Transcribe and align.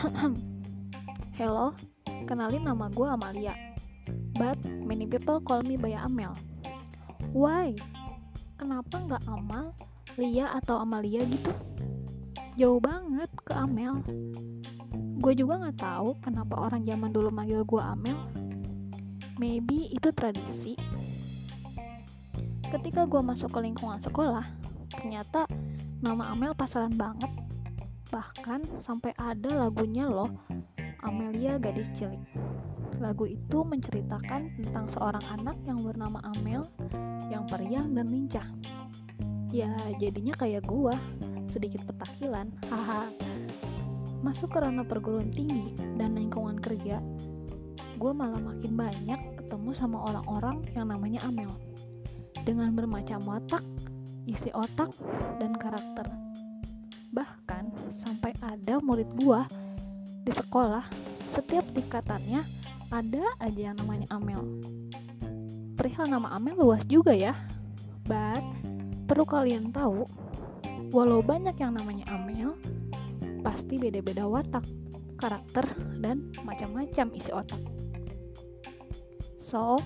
Kenalin 2.28 2.62
nama 2.64 2.86
gue 2.88 3.04
Amalia. 3.04 3.52
But 4.38 4.56
many 4.64 5.04
people 5.04 5.42
call 5.44 5.60
me 5.60 5.76
by 5.76 5.92
Amel. 5.98 6.32
Why? 7.34 7.76
Kenapa 8.56 8.96
nggak 8.96 9.24
Amal, 9.28 9.76
Lia 10.16 10.52
atau 10.56 10.80
Amalia 10.80 11.24
gitu? 11.28 11.52
Jauh 12.56 12.80
banget 12.80 13.28
ke 13.44 13.52
Amel. 13.52 14.00
Gue 15.20 15.36
juga 15.36 15.60
nggak 15.60 15.78
tahu 15.80 16.16
kenapa 16.24 16.70
orang 16.70 16.84
zaman 16.88 17.12
dulu 17.12 17.28
manggil 17.28 17.64
gue 17.64 17.82
Amel. 17.82 18.16
Maybe 19.36 19.92
itu 19.92 20.12
tradisi. 20.12 20.76
Ketika 22.70 23.04
gue 23.04 23.20
masuk 23.20 23.52
ke 23.52 23.60
lingkungan 23.64 24.00
sekolah, 24.00 24.46
ternyata 24.92 25.44
nama 26.00 26.32
Amel 26.32 26.56
pasaran 26.56 26.94
banget. 26.96 27.49
Bahkan 28.10 28.82
sampai 28.82 29.14
ada 29.14 29.66
lagunya 29.66 30.10
loh, 30.10 30.34
Amelia 31.06 31.62
Gadis 31.62 31.86
Cilik. 31.94 32.18
Lagu 32.98 33.24
itu 33.24 33.62
menceritakan 33.62 34.50
tentang 34.58 34.90
seorang 34.90 35.22
anak 35.30 35.56
yang 35.62 35.78
bernama 35.78 36.18
Amel 36.34 36.66
yang 37.30 37.46
periang 37.46 37.94
dan 37.94 38.10
lincah. 38.10 38.44
Ya, 39.54 39.70
jadinya 40.02 40.34
kayak 40.34 40.66
gua, 40.66 40.98
sedikit 41.46 41.86
petakilan. 41.86 42.50
Haha. 42.66 43.14
Masuk 44.20 44.52
ke 44.52 44.58
ranah 44.60 44.84
perguruan 44.84 45.30
tinggi 45.32 45.72
dan 45.96 46.12
lingkungan 46.12 46.60
kerja, 46.60 47.00
gue 47.96 48.12
malah 48.12 48.36
makin 48.36 48.76
banyak 48.76 49.20
ketemu 49.40 49.70
sama 49.72 50.02
orang-orang 50.12 50.60
yang 50.76 50.92
namanya 50.92 51.24
Amel. 51.24 51.48
Dengan 52.44 52.76
bermacam 52.76 53.24
watak, 53.24 53.64
isi 54.28 54.52
otak, 54.52 54.92
dan 55.40 55.56
karakter. 55.56 56.04
Sampai 57.10 57.39
ada 58.40 58.80
murid 58.80 59.08
gua 59.20 59.44
di 60.24 60.32
sekolah, 60.32 60.84
setiap 61.28 61.64
tingkatannya 61.76 62.44
ada 62.90 63.24
aja 63.38 63.70
yang 63.70 63.76
namanya 63.78 64.08
Amel. 64.10 64.42
Perihal 65.78 66.10
nama 66.10 66.34
Amel 66.34 66.58
luas 66.58 66.84
juga 66.84 67.14
ya. 67.14 67.36
But 68.04 68.42
perlu 69.06 69.24
kalian 69.24 69.70
tahu, 69.70 70.04
walau 70.90 71.22
banyak 71.22 71.54
yang 71.60 71.76
namanya 71.78 72.08
Amel, 72.10 72.58
pasti 73.40 73.78
beda-beda 73.78 74.26
watak, 74.26 74.66
karakter, 75.16 75.64
dan 76.02 76.28
macam-macam 76.42 77.06
isi 77.14 77.30
otak. 77.30 77.60
So, 79.40 79.78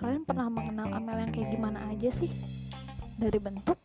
kalian 0.00 0.24
pernah 0.24 0.48
mengenal 0.48 0.90
Amel 0.96 1.28
yang 1.28 1.32
kayak 1.34 1.52
gimana 1.52 1.84
aja 1.92 2.08
sih? 2.10 2.32
Dari 3.20 3.36
bentuk, 3.36 3.76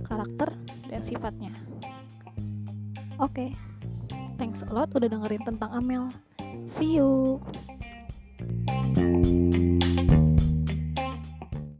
karakter, 0.00 0.56
dan 0.88 1.04
sifatnya. 1.04 1.52
Oke, 3.18 3.50
okay. 3.50 3.50
thanks 4.38 4.62
a 4.62 4.70
lot 4.70 4.94
udah 4.94 5.10
dengerin 5.10 5.42
tentang 5.42 5.74
Amel. 5.74 6.06
See 6.70 6.94
you! 6.94 7.42